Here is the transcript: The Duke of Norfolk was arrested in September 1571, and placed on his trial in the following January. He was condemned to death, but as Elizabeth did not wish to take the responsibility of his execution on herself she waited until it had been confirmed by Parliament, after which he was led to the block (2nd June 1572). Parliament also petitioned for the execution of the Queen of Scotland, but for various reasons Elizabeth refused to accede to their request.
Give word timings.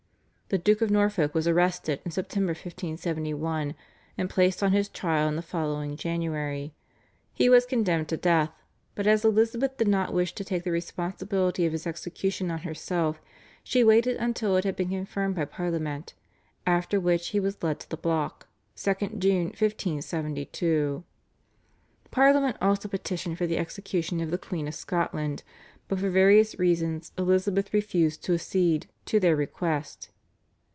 The 0.51 0.57
Duke 0.57 0.81
of 0.81 0.91
Norfolk 0.91 1.33
was 1.33 1.47
arrested 1.47 2.01
in 2.03 2.11
September 2.11 2.49
1571, 2.49 3.73
and 4.17 4.29
placed 4.29 4.61
on 4.61 4.73
his 4.73 4.89
trial 4.89 5.29
in 5.29 5.37
the 5.37 5.41
following 5.41 5.95
January. 5.95 6.73
He 7.33 7.47
was 7.47 7.65
condemned 7.65 8.09
to 8.09 8.17
death, 8.17 8.51
but 8.93 9.07
as 9.07 9.23
Elizabeth 9.23 9.77
did 9.77 9.87
not 9.87 10.13
wish 10.13 10.33
to 10.35 10.43
take 10.43 10.65
the 10.65 10.71
responsibility 10.71 11.65
of 11.65 11.71
his 11.71 11.87
execution 11.87 12.51
on 12.51 12.63
herself 12.63 13.21
she 13.63 13.81
waited 13.85 14.17
until 14.17 14.57
it 14.57 14.65
had 14.65 14.75
been 14.75 14.89
confirmed 14.89 15.35
by 15.35 15.45
Parliament, 15.45 16.15
after 16.67 16.99
which 16.99 17.29
he 17.29 17.39
was 17.39 17.63
led 17.63 17.79
to 17.79 17.89
the 17.89 17.95
block 17.95 18.49
(2nd 18.75 19.19
June 19.19 19.45
1572). 19.51 21.05
Parliament 22.11 22.57
also 22.61 22.89
petitioned 22.89 23.37
for 23.37 23.47
the 23.47 23.57
execution 23.57 24.19
of 24.19 24.31
the 24.31 24.37
Queen 24.37 24.67
of 24.67 24.75
Scotland, 24.75 25.43
but 25.87 25.97
for 25.97 26.09
various 26.09 26.59
reasons 26.59 27.13
Elizabeth 27.17 27.73
refused 27.73 28.21
to 28.25 28.33
accede 28.33 28.89
to 29.05 29.17
their 29.17 29.37
request. 29.37 30.09